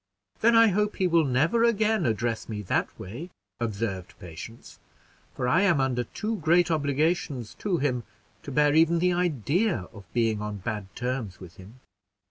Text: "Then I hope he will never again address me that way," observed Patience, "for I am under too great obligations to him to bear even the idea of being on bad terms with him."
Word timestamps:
"Then 0.39 0.55
I 0.55 0.69
hope 0.69 0.95
he 0.95 1.05
will 1.05 1.25
never 1.25 1.63
again 1.63 2.07
address 2.07 2.49
me 2.49 2.63
that 2.63 2.89
way," 2.99 3.29
observed 3.59 4.15
Patience, 4.17 4.79
"for 5.35 5.47
I 5.47 5.61
am 5.61 5.79
under 5.79 6.05
too 6.05 6.37
great 6.37 6.71
obligations 6.71 7.53
to 7.59 7.77
him 7.77 8.03
to 8.41 8.51
bear 8.51 8.73
even 8.73 8.97
the 8.97 9.13
idea 9.13 9.81
of 9.93 10.11
being 10.11 10.41
on 10.41 10.57
bad 10.57 10.87
terms 10.95 11.39
with 11.39 11.57
him." 11.57 11.81